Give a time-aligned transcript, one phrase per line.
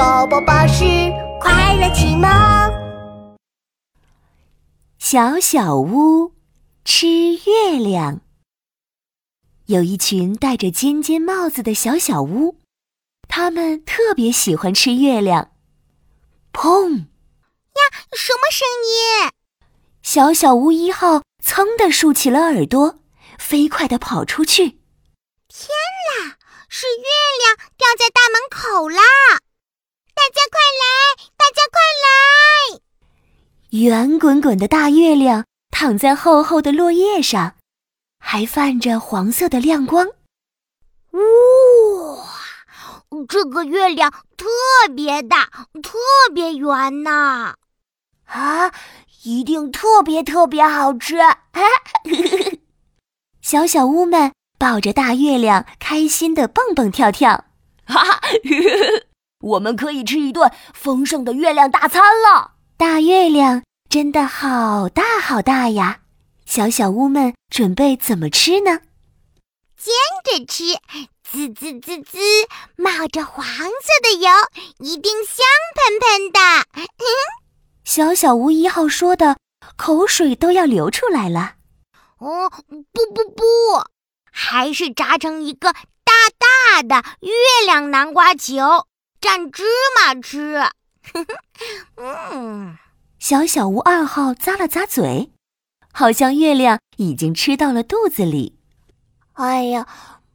[0.00, 0.82] 宝宝巴士
[1.38, 2.26] 快乐启蒙。
[4.98, 6.32] 小小屋
[6.86, 8.22] 吃月亮。
[9.66, 12.56] 有一群戴着尖尖帽子的小小屋，
[13.28, 15.50] 他们特别喜欢吃月亮。
[16.50, 17.00] 砰！
[17.00, 17.82] 呀，
[18.16, 19.30] 什么声音？
[20.02, 23.00] 小小屋一号噌的竖起了耳朵，
[23.38, 24.80] 飞快地跑出去。
[25.46, 25.68] 天
[26.24, 26.38] 啦，
[26.70, 27.04] 是月
[33.80, 37.54] 圆滚滚的大月亮躺在厚厚的落叶上，
[38.18, 40.06] 还泛着黄色的亮光。
[41.12, 41.20] 哇，
[43.26, 44.46] 这个月亮特
[44.94, 45.48] 别大，
[45.82, 45.98] 特
[46.34, 47.54] 别圆呐！
[48.26, 48.70] 啊，
[49.22, 51.16] 一定特别特别好吃！
[53.40, 57.46] 小小屋们抱着大月亮，开心的蹦蹦跳跳。
[57.86, 58.20] 哈哈，
[59.40, 62.56] 我们可以吃一顿丰盛的月亮大餐了！
[62.76, 66.02] 大月亮真的好大好大呀！
[66.46, 68.82] 小小屋们准备怎么吃呢？
[69.76, 70.78] 煎着吃，
[71.24, 72.18] 滋滋滋滋，
[72.76, 73.64] 冒着黄色
[74.00, 74.30] 的油，
[74.78, 76.86] 一定香喷喷的。
[77.82, 79.38] 小小屋一号说的，
[79.76, 81.54] 口水都要流出来了。
[82.18, 83.42] 哦，不不不，
[84.30, 88.86] 还是炸成一个大大的月亮南瓜球，
[89.20, 89.64] 蘸芝
[89.96, 90.62] 麻吃。
[91.96, 92.78] 嗯，
[93.20, 95.30] 小小屋二号咂了咂嘴，
[95.92, 98.58] 好像月亮已经吃到了肚子里。
[99.34, 99.86] 哎呀，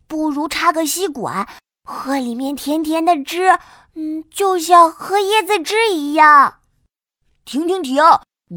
[0.07, 1.47] 不如插个吸管，
[1.83, 3.57] 喝里面甜甜的汁，
[3.95, 6.59] 嗯，就像喝椰子汁一样。
[7.43, 8.03] 停停停！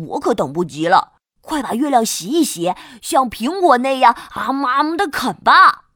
[0.09, 5.87] 我可等不及了，快把月亮洗一洗，像苹果那样啊么啊么的啃吧！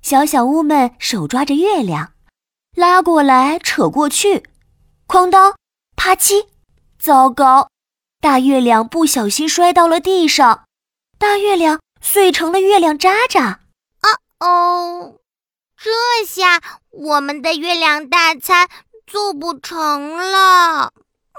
[0.00, 2.12] 小小屋们手抓着月亮，
[2.76, 4.44] 拉过来扯过去，
[5.08, 5.56] 哐当，
[5.96, 6.46] 啪叽！
[6.98, 7.68] 糟糕，
[8.22, 10.66] 大月亮不小心摔到了地上，
[11.18, 13.58] 大月亮碎成了月亮渣渣。
[13.98, 15.16] 啊哦，
[15.76, 15.90] 这
[16.24, 18.68] 下我们的月亮大餐
[19.08, 20.92] 做不成了。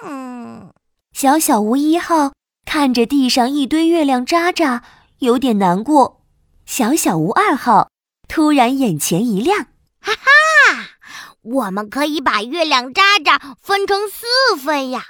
[0.04, 0.74] 嗯。
[1.14, 2.34] 小小屋一号
[2.66, 4.84] 看着地上一堆月亮渣渣，
[5.20, 6.26] 有点难过。
[6.66, 7.88] 小小屋二号
[8.28, 9.68] 突然眼前一亮，
[10.02, 10.90] 哈哈，
[11.44, 15.06] 我们可以把月亮渣渣分成四份呀，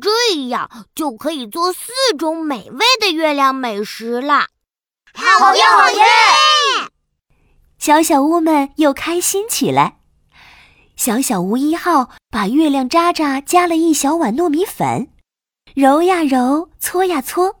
[0.00, 4.48] 这样就可以做四种美味的月亮美食了。
[5.14, 6.02] 好耶好耶！
[7.78, 10.00] 小小屋们又开心起来。
[10.96, 15.08] 小小屋一号把月亮渣渣加了一小碗糯米粉。
[15.74, 17.60] 揉呀揉，搓呀搓，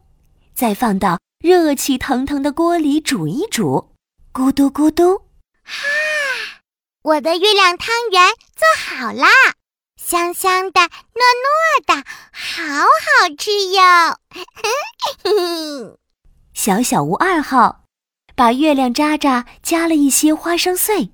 [0.54, 3.94] 再放到热气腾腾的锅里煮一煮，
[4.32, 5.18] 咕嘟咕嘟，
[5.62, 5.84] 哈！
[7.02, 9.28] 我的月亮汤圆做好啦，
[10.08, 11.94] 香香的，糯糯的，
[12.32, 14.16] 好好吃哟！
[16.54, 17.84] 小小屋二号
[18.34, 21.10] 把月亮渣渣加了一些花生碎，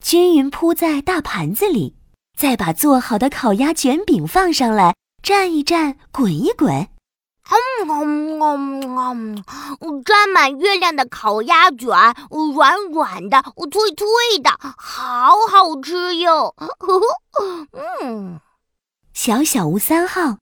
[0.00, 1.96] 均匀铺在大盘子里，
[2.38, 4.94] 再把做好的烤鸭卷饼放上来。
[5.24, 6.86] 蘸一蘸，滚一滚，
[7.48, 7.88] 嗯
[8.40, 9.44] 嗯
[9.80, 11.88] 嗯，沾满月亮的烤鸭卷，
[12.54, 13.40] 软软的，
[13.70, 16.54] 脆脆的，好好吃哟！
[18.02, 18.40] 嗯，
[19.12, 20.38] 小小屋三号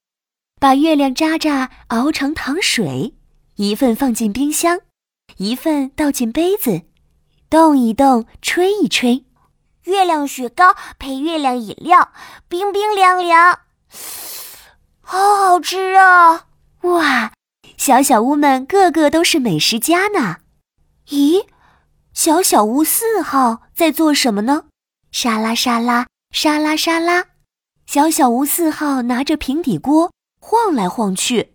[0.59, 3.15] 把月亮渣渣熬成糖水，
[3.57, 4.81] 一份放进冰箱，
[5.37, 6.83] 一份倒进杯子，
[7.51, 9.25] 动一动，吹一吹，
[9.83, 12.11] 月亮雪糕配月亮饮料，
[12.49, 13.59] 冰冰凉凉。
[15.03, 16.47] 好好吃啊！
[16.85, 17.33] 哇，
[17.79, 20.37] 小小屋们个个都是美食家呢。
[21.09, 21.47] 咦，
[22.13, 24.65] 小小屋四号在做什么呢？
[25.11, 27.25] 沙拉沙拉沙拉沙拉，
[27.87, 31.55] 小小屋四号拿着平底锅晃来晃去。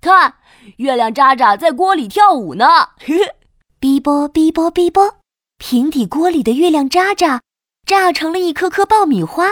[0.00, 0.34] 看，
[0.78, 2.66] 月亮渣渣在锅里跳舞呢。
[3.80, 5.18] 哔啵哔啵哔啵，
[5.58, 7.42] 平底锅里的月亮渣渣
[7.86, 9.50] 炸成了一颗颗爆米花，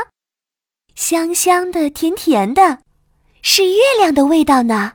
[0.96, 2.80] 香香的，甜甜的。
[3.40, 4.94] 是月亮的味道呢，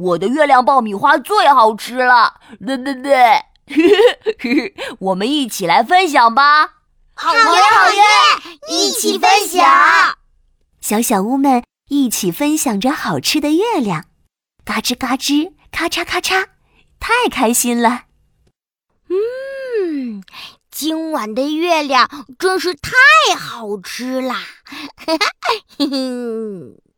[0.00, 3.44] 我的月亮爆米花最好吃了，对对对，
[4.98, 6.76] 我们一起来分享吧！
[7.14, 8.02] 好耶好耶，
[8.68, 10.16] 一起分享！
[10.80, 14.06] 小小屋们一起分享着好吃的月亮，
[14.64, 16.46] 嘎吱嘎吱，咔嚓咔嚓，
[16.98, 18.04] 太开心了！
[19.10, 20.24] 嗯，
[20.70, 22.08] 今晚的月亮
[22.38, 24.40] 真是太好吃啦！
[24.96, 25.18] 嘿
[25.78, 26.89] 嘿。